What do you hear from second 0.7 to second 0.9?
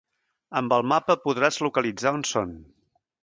el